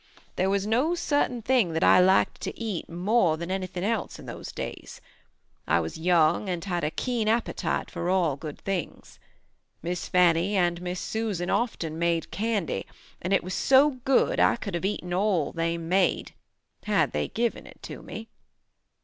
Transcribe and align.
There 0.35 0.49
was 0.49 0.65
no 0.65 0.95
certain 0.95 1.43
thing 1.43 1.73
that 1.73 1.83
I 1.83 1.99
liked 1.99 2.41
to 2.41 2.59
eat 2.59 2.89
more 2.89 3.37
than 3.37 3.51
anything 3.51 3.83
else 3.83 4.17
in 4.17 4.25
those 4.25 4.51
days. 4.51 4.99
I 5.67 5.79
was 5.79 5.99
young 5.99 6.49
and 6.49 6.65
had 6.65 6.83
a 6.83 6.89
keen 6.89 7.27
appetite 7.27 7.91
for 7.91 8.09
all 8.09 8.35
good 8.35 8.57
things. 8.57 9.19
Miss 9.83 10.07
Fannie 10.07 10.57
and 10.57 10.81
Miss 10.81 10.99
Susan 10.99 11.51
often 11.51 11.99
made 11.99 12.31
candy 12.31 12.87
and 13.21 13.31
it 13.31 13.43
was 13.43 13.53
so 13.53 13.99
good 14.03 14.39
I 14.39 14.55
could 14.55 14.73
have 14.73 14.85
eaten 14.85 15.13
all 15.13 15.51
they 15.51 15.77
made, 15.77 16.33
had 16.85 17.11
they 17.11 17.27
given 17.27 17.67
it 17.67 17.77
to 17.83 18.01
me. 18.01 18.27